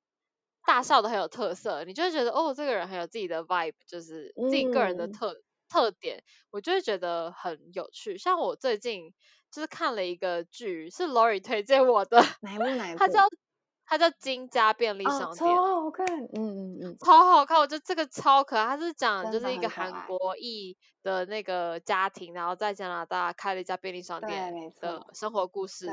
[0.66, 8.18] 大笑的很有特色，你就会觉得哦，这个人很有自己的 vibe，就是自己个人的特、嗯、特点，我就会觉得很有趣。
[8.18, 9.14] 像我最近。
[9.54, 12.64] 就是看了一个剧，是 Lori 推荐我的，哪一部？
[12.64, 12.98] 哪 一部？
[12.98, 13.20] 它叫
[13.86, 17.58] 它叫《金家便利商店》，哦，超好看，嗯嗯嗯，超好看。
[17.60, 25.86] 我觉得这个超可爱，它是讲就是一个韩国裔的那个家庭，然后在加拿大开了一家便利商店的生活故事。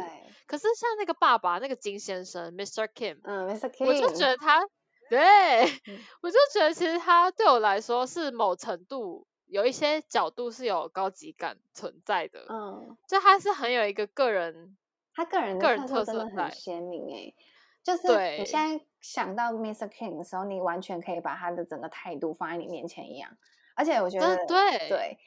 [0.48, 2.88] 可是像那个爸爸那个金先生，Mr.
[2.88, 3.70] Kim，嗯，Mr.
[3.70, 4.62] Kim，我就觉得他，
[5.10, 9.28] 对，嗯， 我就觉得其实他对我来说是某程度。
[9.52, 14.78] 有一些角度是有高级感存在的，嗯，就他是很有一个个人，
[15.14, 17.36] 他个人个人特色很鲜明诶，
[17.84, 19.90] 就是你现在想到 Mr.
[19.90, 23.30] King 的时候，你完全可以把他的整个态度放在你面前一样，
[23.76, 25.18] 而且我觉得对对。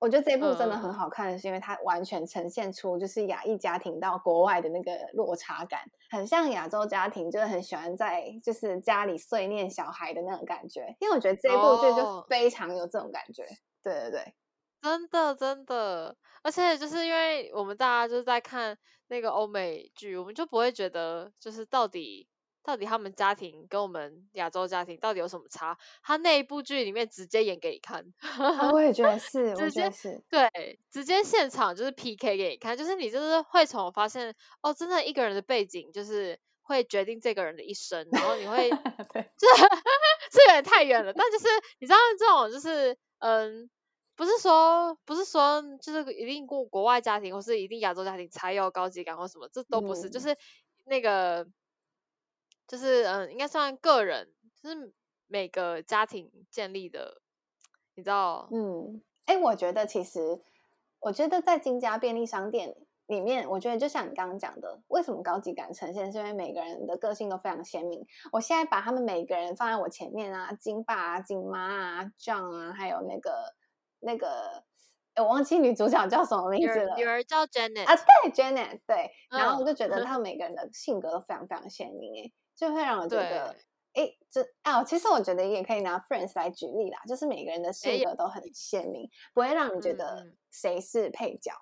[0.00, 10.96] 我觉得这部真的很好看，是因为它完全呈现出就是亚裔家庭到国外的那个落差感，很像亚洲家庭，就是很喜欢在就是家里碎念小孩的那种感觉。
[11.00, 13.44] 因为我觉得这部剧就非常有这种感觉。
[13.82, 14.34] 对对对，
[14.80, 18.76] 真的真的，而且就是因为我们大家就是在看
[19.08, 22.26] 那个欧美剧，我们就不会觉得就是到底。
[22.62, 25.78] 到底他们家庭跟我们亚洲家庭到底有什么差？
[26.02, 38.68] 他那一部剧里面直接演给你看，啊、我也觉得是， 直接是，对，直接现场就是 PK 给你看，就是你就是会从发现哦，真的一个人的背景就是会决定这个人的一生，然后你会，
[39.12, 39.46] 对， 这
[40.30, 41.46] 这有点太远了，但就是
[41.78, 43.70] 你知道这种就是嗯，
[44.16, 50.36] 不是说不是说就是一定过国外家庭或是一定亚洲家庭才有高级感或什么，这都不是，嗯、就是
[50.84, 51.46] 那个。
[52.70, 54.94] 就是嗯，应该算个人，就是
[55.26, 57.20] 每个家庭建立的，
[57.96, 58.48] 你知道？
[58.52, 60.40] 嗯，哎、欸，我觉得其实，
[61.00, 68.06] 我觉得在金家便利商店里面，我觉得就像你刚刚讲的，为什么高级感呈现，是因为每个人的个性都非常鲜明。
[68.30, 73.52] 我现在把他们每个人放在我前面啊，金爸啊、金妈啊、John 啊，还有那个
[73.98, 74.62] 那个，
[75.16, 79.10] 我忘记女主角叫什么名字了，女儿叫 Janet 啊，对，Janet，对。
[79.28, 82.32] 然后我就觉得他们每个人的性格都非常非常鲜明，哎。
[82.56, 83.56] 就会让我觉得，
[83.94, 91.52] 哎，这啊，其实我觉得也可以拿 Friends 来举例啦，就是每个人的性格都很鲜明，不会让你觉得谁是配角，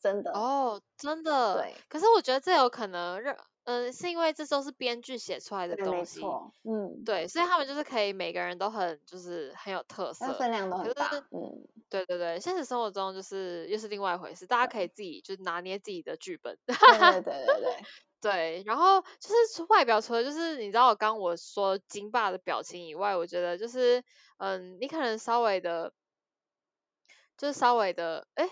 [0.00, 0.32] 真的。
[0.32, 1.54] 哦，真的。
[1.62, 6.20] 对，可是我觉得这有可能让，嗯，是因为这都是编剧写出来的东西，
[6.62, 17.76] 嗯，对，所以他们就是可以每个人都很就是很有特色，分量都很大，嗯，对对对，现实生活中就是又是另外一回事，大家可以自己就拿捏自己的剧本，对对对对对。
[18.24, 24.02] 对，然后就是外表，除了就是你知道我刚刚我说金爸的表情以外，我觉得就是
[24.38, 25.92] 嗯，你可能稍微的，
[27.36, 28.48] 就是稍微的，哎，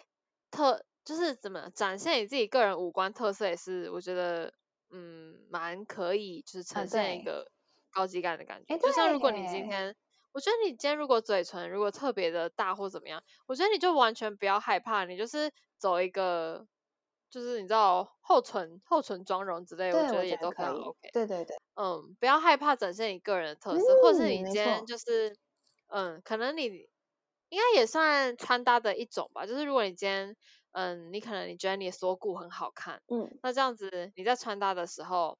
[0.50, 4.52] 特就是怎么展现你自己个人五官特色，也是我觉得
[4.92, 7.50] 嗯蛮可以，就是呈现一个
[7.90, 8.78] 高级感的感觉。
[8.78, 9.96] 就像如果你今天，
[10.32, 16.66] 我觉得你今天如果嘴唇如果特别的大或怎么样，我觉得你就完全不要害怕，你就是走一个。
[17.30, 20.98] 就是你知道厚唇厚唇妆容之类，我觉得也都很 OK。
[21.14, 25.34] 对对对，嗯，不要害怕展现你个人的特色，嗯、或是你今天就是，
[25.86, 26.64] 嗯，可能你
[27.48, 29.46] 应该也算穿搭的一种吧。
[29.46, 30.36] 就是如果你今天，
[30.72, 35.38] 嗯，你可能你觉得你的锁骨很好看，嗯，那这样子你在穿搭的时候，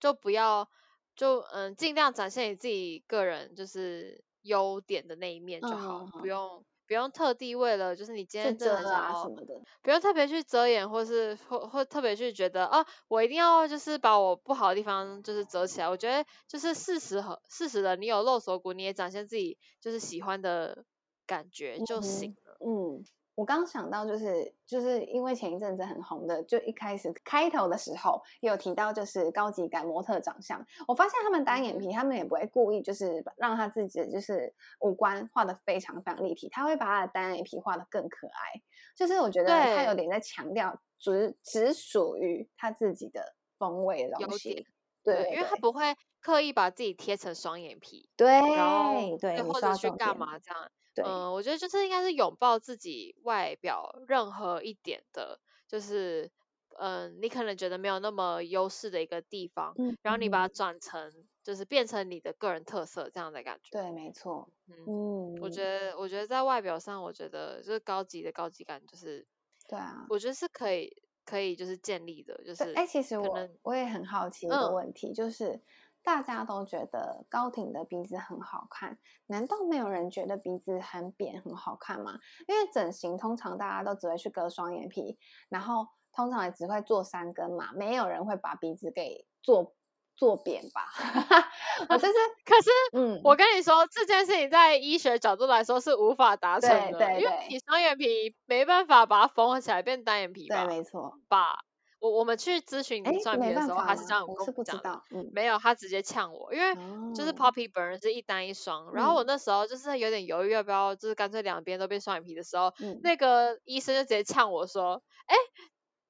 [0.00, 0.68] 就不要
[1.16, 6.64] 就嗯尽量展现你自己个人就是优点的那一面就好，嗯、不用。
[6.84, 15.88] 不用特地为了，就是你今天真的很想要什么的，不用特别去遮掩，或是或或特别去觉得啊，我一定要就是把我不好的地方就是遮起来。
[15.88, 20.84] 我觉得就是适时和适时的，你有露锁骨，你也展现自己就是喜欢的
[21.26, 22.58] 感觉就行了。
[22.60, 22.98] 嗯。
[22.98, 30.64] 嗯我刚想到，就是就是因为前一阵子很红的，就一开始开头的时候有提到，就是高级感模特长相。
[30.86, 38.60] 我发现他们单眼皮，他们也不会故意就是让他自己就是五官画的非常非常立体，他会把他的单眼皮画的更可爱。
[38.94, 44.66] 就是我觉得他有点在强调，只只属于他自己的风味的东西。
[45.02, 50.70] 对，对，对，因为他不会刻意把自己贴成双眼皮，对，然后对，或者去干嘛这样。
[51.00, 56.30] 嗯，我觉得就是应该是拥抱自己外表任何一点的，就是
[56.78, 61.10] 嗯，你可能觉得没有那么优势的一个地方，嗯，然后你把它转成
[61.42, 63.70] 就是变成你的个人特色这样的感觉。
[63.72, 64.48] 对，没错。
[64.68, 69.26] 嗯，嗯，我觉得我觉得在外表上，我觉得就是高级的高级感就是，
[69.68, 75.60] 对啊，我觉得是可以可以就是建立的，就是哎，其实我我也很好奇一个问题，嗯，就是。
[76.02, 82.18] 大家都觉得高挺的鼻子很好看，难道没有人觉得鼻子很扁很好看吗？
[82.48, 89.74] 因为整形通常大家都只会去割双眼皮，然后通常也只会做三根嘛，没有人会把鼻子给做
[90.16, 90.86] 做扁吧？
[91.88, 100.64] 我就是， 可是，嗯，我跟你说这件事情在医学角度来说是无法达成的，对对对，因为你双眼皮没办法把它缝合起来变单眼皮吧？
[100.64, 101.60] 对，没错，吧。
[102.02, 106.74] 我我们去咨询你双眼皮的时候，他是这样跟我讲，的嗯、没有，他直接呛我，因为
[107.14, 115.36] 就是 Poppy 本人是一单一双，嗯、然后我那时候就是有点犹豫要不要，就是干脆两边都变双眼皮的时候，嗯、那个医生就直接呛我说，哎，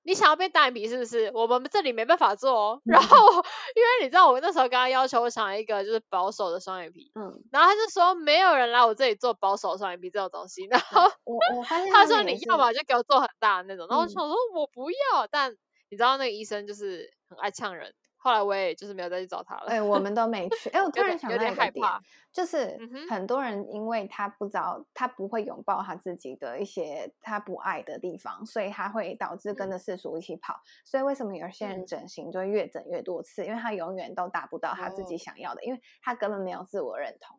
[0.02, 1.31] 你想要变单眼皮是不是？
[1.35, 2.81] 我们这里没办法做哦。
[2.87, 3.16] 嗯、然后。
[3.74, 15.57] 因为你知道我那时候跟他要求，我想要一个就是保守的双眼皮，嗯，然后他就说没有人来我这里做保守双眼皮这种东西， 然后我我发现他说你要么就给我做很大的那种，然后我想说我不要，但。
[15.92, 19.66] 你知道那个医生就是很爱呛人，后来我也就是没有再去找他了。
[19.66, 20.70] 哎、欸，我们都没去。
[20.70, 21.85] 哎、欸，我 突然想到一个点，
[22.33, 22.78] 就是
[23.11, 30.55] 很多人因为他不知道，他不会拥抱他自己的一些他不爱的地方，所以他会导致跟着世俗一起跑。
[30.55, 33.44] 嗯、所以为什么有些人整形就会越整越多次？
[33.44, 37.38] 因为他永远都达不到他自己想要的，哦、因为他根本没有自我认同。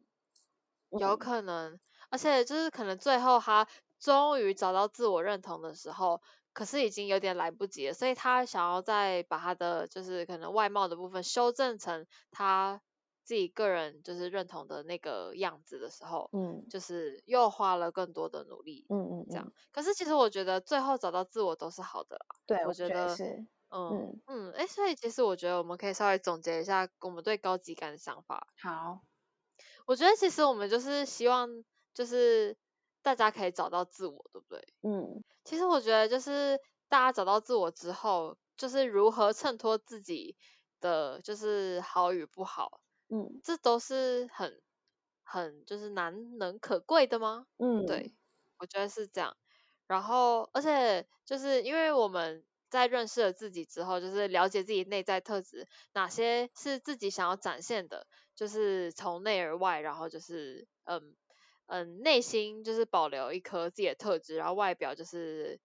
[1.00, 1.80] 有可能，
[2.12, 3.68] 而且就是可能最后他
[4.00, 6.22] 终于找到自我认同的时候。
[6.54, 12.82] 可是已经有点来不及了，所以他想要再把他的就是可能外貌的部分修正成他
[13.24, 19.52] 自己个人就是认同的那个样子的时候，嗯，就是又花了更多的努力，嗯嗯，这样。
[19.72, 23.24] 可是其实我觉得最后找到自我都是好的，对，我觉得，我觉得是，
[23.70, 28.48] 嗯嗯，哎、嗯，所以其实我觉得我们可以稍微总结一下我们对高级感的想法。
[28.62, 29.02] 好，
[29.86, 31.50] 我觉得其实我们就是希望
[31.94, 32.56] 就是。
[33.04, 34.64] 大家可以找到自我，对不对？
[34.84, 40.38] 嗯，其实我觉得就是大家找到自我之后，就是如何衬托自己
[40.82, 44.62] 的就是好与不好，嗯，这都是很
[45.24, 47.48] 很就是难能可贵的吗？
[47.60, 48.16] 嗯，对，
[48.60, 49.38] 我觉得是这样。
[49.88, 61.16] 然后，而且就是因为我们在认识了自己之后，就是了解自己内在特质，哪些是自己想要展现的，就是从内而外，然后就是嗯。
[61.74, 65.60] 嗯，内心就是保留一颗自己的特质，然后外表就是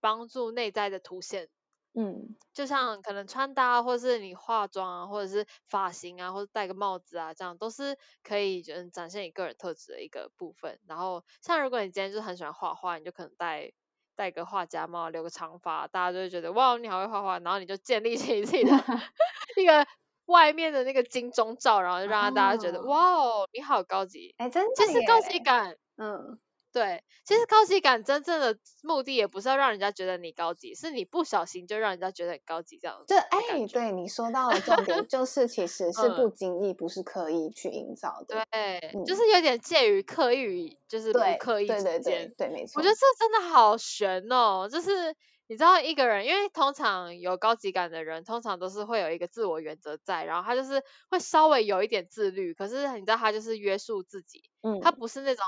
[0.00, 1.48] 帮助内在的凸显。
[1.92, 10.78] 嗯，就像可能穿搭，或是你化妆啊，或者是发型啊，或者戴个帽子啊，这样都是可以嗯展现你个人特质的一个部分。
[10.86, 13.72] 然后，像如果你今天就是很喜欢画画，你就可能戴
[14.14, 18.70] 戴个画家帽，留个长发，大家就会觉得哇，你好会画画，然后你就建立起自己的
[19.60, 19.84] 一个。
[20.26, 24.34] 外面的那个金钟罩，然后就让大家觉得、哦、哇哦，你好高级。
[24.38, 24.70] 哎，真的。
[24.76, 26.38] 其实高级感，嗯，
[26.72, 33.06] 对，其实高级感真正的目的也不是要让人家觉得你高级，是你不小心就让人家觉得很高级这样子。
[33.08, 38.46] 这哎，对你说到的重点 就是，其实是不经意，不是刻意去营造的。
[38.50, 41.84] 对，嗯、就是有点介于刻意与就是不刻意之间。
[41.84, 42.80] 对对对，对，没错。
[42.80, 45.14] 我觉得这真的好悬哦，就是。
[45.50, 55.44] 你知道一个人，因为通常有高级感的人，通常都是会有一个自我原则在，然后他就是会稍微有一点自律，可是你知道他就是约束自己，嗯，他不是那种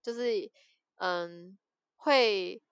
[0.00, 0.52] 就是
[0.94, 1.58] 嗯
[1.96, 2.62] 会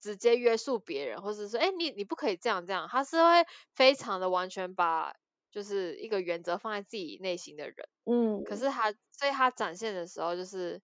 [0.00, 5.14] 直接约束别人，或者说哎你你不可以这样这样，他是会非常的完全把
[5.50, 10.80] 就是一个原则放在自己内心的人，嗯，可是他所以他展现的时候就是。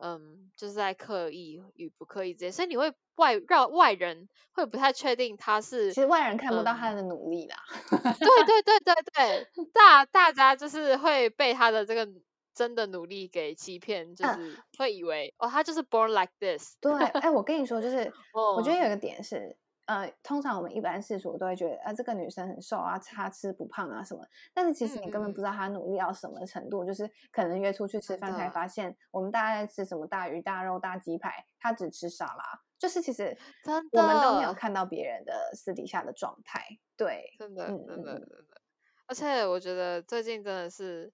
[0.00, 7.56] 嗯，就是在刻意与不刻意之间，所以你会外让外人会不太确定他是，其实外人看不到他的努力啦。
[7.90, 12.08] 嗯、对对对对 对，大大家就是会被他的这个
[12.54, 16.76] 真的努力给欺骗，就是会以为、嗯、哦，他就是 born like this。
[16.80, 19.56] 对，哎、欸，我跟你说，就是、 哦、我觉得有一个点是。
[19.86, 24.26] 呃，通常我们一般世俗都会觉得，啊，这个女生很瘦啊，她吃不胖啊什么。
[24.52, 32.44] 但是其实你根本不知道她努力到什么程度，嗯、就是可能约出去吃饭才发现，我们大家在吃什么大鱼大肉大鸡排，她只吃沙拉。
[32.78, 33.36] 就是其实
[33.92, 36.62] 我们都没有看到别人的私底下的状态。
[36.96, 38.22] 对，真的，真的，真的。
[39.06, 41.12] 而且我觉得最近真的是。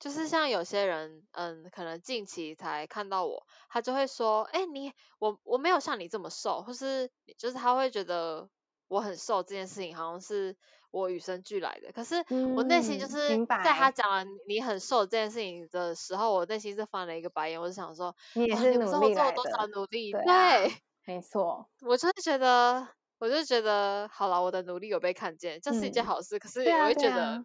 [0.00, 8.48] 就是像有些人，嗯，可能近期才看到我，他就会说，哎、欸，你我我没有像你这么瘦，或是就是他会觉得
[8.88, 10.56] 我很瘦这件事情好像是
[10.90, 11.92] 我与生俱来的。
[11.92, 12.16] 可是
[12.56, 20.74] 我内心就是在他讲了你很瘦这件事情的时候，我内心是翻了一个白眼，我就想说，你也是努力来的，你不知道我做了多少努力，对，
[21.04, 22.88] 没错， 我就是觉得
[23.18, 26.36] 我就觉得好了，我的努力有被看见，这是一件好事。
[26.36, 27.44] 嗯、可是我会觉得，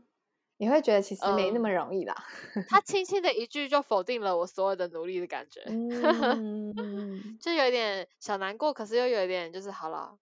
[0.57, 2.15] 你会觉得其实没那么容易啦。
[2.55, 6.73] 嗯、他 轻轻的一句就否定了我所有的努力的感觉，嗯、
[7.41, 10.17] 就有点小难过，可是又有一点就是好了。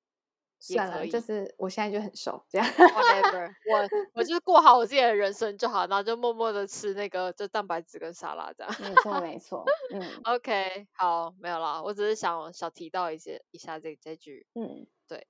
[0.65, 2.65] 算了，就是我现在就很瘦，这样。
[2.65, 8.73] Whatever，我 我就是过好我自己的人生就好，然后就默默的吃那个就蛋白质跟沙拉这样。
[8.79, 10.21] 没错没错，嗯。
[10.23, 15.27] OK，好，没有了，我只是想小提到一些一下这这句，嗯，对，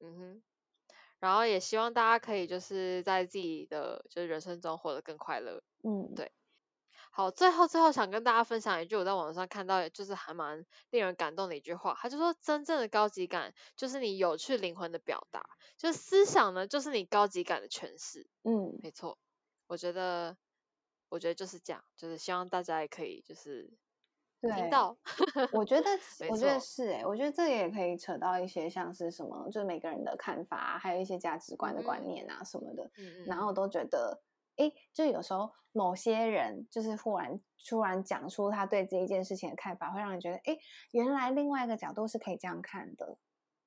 [0.00, 0.42] 嗯哼。
[1.18, 6.32] 然后也希望大家可以就是在自己的就是人生中活得更快乐，嗯，对。
[7.10, 15.42] 好，最后最后想跟大家分享一句我在网上看到，就是还蛮令人感动的一句话，他就说真正的高级感就是你有趣灵魂的表达，
[15.78, 18.28] 就是思想呢就是你高级感的诠释。
[18.42, 19.16] 嗯，没错，
[19.66, 20.36] 我觉得
[21.08, 23.72] 我觉得就是这样，就是希望大家也可以就是
[24.40, 24.96] 听到。
[25.52, 25.90] 我觉得
[26.30, 34.22] 我觉得是哎、欸，我觉得这也可以扯到一些像是什么，就是每个人的看法，还有一些价值观的观念啊什么的，嗯、然后我都觉得。
[34.56, 40.58] 诶，就有时候某些人就是忽然突然讲出他对这一件事情的看法，会让人觉得，诶，
[40.92, 43.18] 原来另外一个角度是可以这样看的。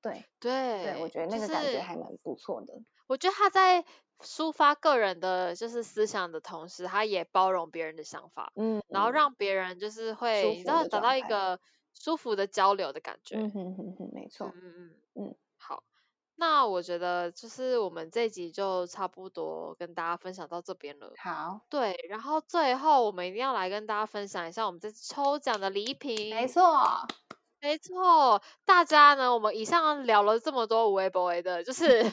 [0.01, 2.73] 对对对，我觉得那个感觉还蛮不错的。
[3.09, 3.83] 我觉得他在
[4.19, 11.59] 抒发个人的就是思想的同时，他也包容别人的想法，嗯，然后让别人就是会你知道找到一个
[11.93, 13.35] 舒服的交流的感觉。
[13.37, 14.51] 嗯哼哼哼，没错。
[14.53, 15.35] 嗯嗯嗯。
[15.57, 15.83] 好
[16.35, 21.11] 那我觉得就是我们这集就差不多跟大家分享到这边了。
[21.17, 26.29] 好，对，然后最后我们一定要来跟大家分享一下我们这次抽奖的礼品。
[26.29, 26.61] 没错。
[27.61, 32.03] 没错，大家呢，我们以上聊了这么多无微不微的，就 是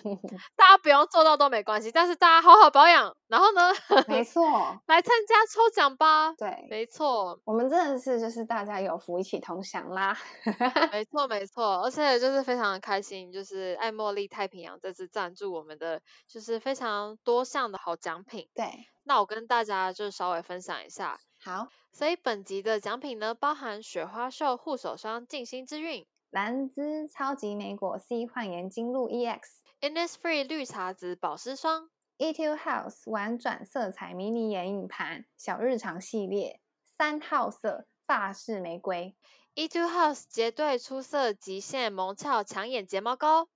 [0.56, 3.70] 大家不用做到都没关系，但是大家好好保养，然后呢，
[4.08, 4.42] 没 错，
[4.86, 6.32] 来参加抽奖吧。
[6.32, 10.16] 对，没错，我们真的是就是大家有福一起同享啦。
[10.90, 18.48] 没错没错，而且就是非常的开心，就是爱茉莉太平洋这次赞助我们的，就是非常多项的好奖品。
[18.54, 21.18] 对，那我跟大家就稍微分享一下。
[21.46, 21.68] 好。
[21.92, 31.88] 所以本集的奖品呢，包含雪花秀护手霜静心之韵、兰芝超级莓果 C 焕颜精露 EX，Innisfree 绿茶籽保湿霜
[32.18, 36.60] ，Etude House 玩转色彩迷你眼影盘小日常系列
[36.98, 39.16] 三号色法式玫瑰
[39.54, 43.48] ，Etude House 结对出色极限萌俏抢眼睫毛膏，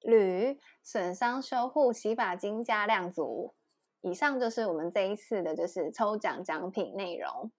[0.00, 3.55] 铝损伤修护洗发精加量组。
[4.06, 7.50] 以上就是我们这一次的就是抽奖奖品内容。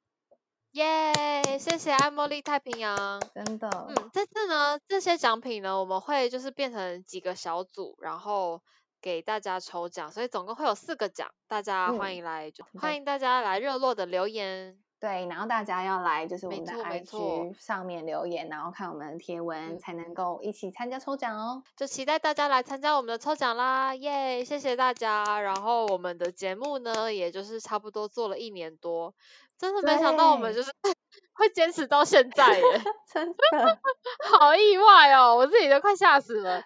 [0.71, 3.69] 耶，yeah, 谢谢爱茉莉太平洋，真的。
[3.69, 8.61] 嗯，这次呢，这些奖品呢，我们会就是变成几个小组，然后
[9.01, 14.79] 给大家抽奖，所以总共会有四个奖，大家欢迎来，欢迎大家来热络的留言。
[14.99, 21.61] 对，然后大家要来就是我们的 IG 上面留言，然后看我们的贴文，嗯、才能够一起参加抽奖哦。
[21.75, 24.43] 就期待大家来参加我们的抽奖啦，耶！
[24.43, 25.39] 谢谢大家。
[25.39, 29.13] 然后我们的节目呢，也就是差不多做了一年多，
[29.59, 30.91] 真的没想到我们就是对
[31.33, 32.63] 会坚持到现在耶，
[33.13, 33.79] 真的
[34.39, 36.63] 好意外哦，我自己都快吓死了。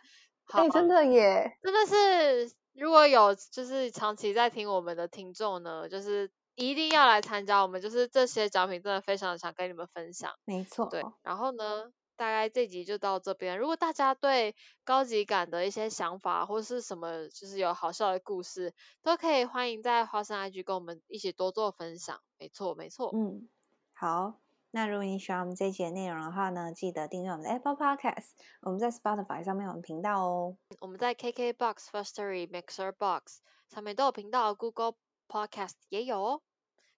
[0.54, 6.32] 哎、欸，真的耶，真的是，如果有就是长期在听我们的听众呢，就是。
[6.56, 10.34] 一定要来参加，我们就是这些奖品，真的非常想跟你们分享。
[10.46, 11.04] 没错，对。
[11.24, 13.58] 然后呢，大概这集就到这边。
[13.58, 22.20] 如果大家对高级感的一些想法，或是什么，就是有好笑的故事，都可以欢迎在花生 IG 跟我们一起多做分享。
[22.38, 23.12] 没错，没错。
[23.14, 23.48] 嗯，
[23.94, 24.34] 好。
[24.74, 28.30] 那如果你喜欢我们这一集的内容的话呢，记得订阅我们的 Apple Podcast。
[28.62, 30.56] 我们在 Spotify 上面有频道哦。
[30.80, 34.94] 我们在 KKBox、Firstory、Mixer Box 上面都有频道，Google
[35.32, 36.42] Podcast 也有哦。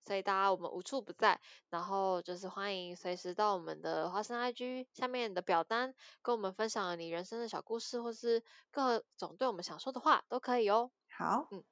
[0.06, 10.92] 所以大家我们无处不在，然后就是欢迎随时到我们的花生 IG 下面的表单，跟我们分享你人生的小故事，或是各种对我们想说的话都可以哦。
[11.08, 11.64] 好，嗯，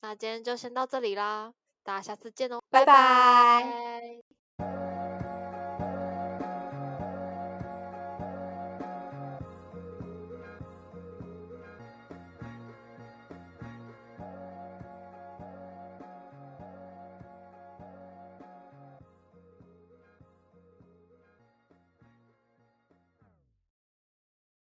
[0.00, 4.19] 那今天就先到这里啦，大家下次见哦，拜拜。